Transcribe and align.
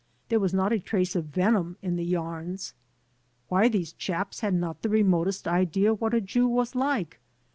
There 0.29 0.39
was 0.39 0.51
not 0.51 0.73
a 0.73 0.79
trace 0.79 1.15
of 1.15 1.25
venom 1.25 1.77
in 1.83 1.95
the 1.95 2.03
yams. 2.03 2.73
Why, 3.49 3.67
these 3.69 3.93
chaps 3.93 4.39
had 4.39 4.55
not 4.55 4.81
the 4.81 4.89
remotest 4.89 5.47
idea 5.47 5.93
what 5.93 6.15
a 6.15 6.21
Jew 6.21 6.47
was 6.47 6.73
like! 6.73 7.19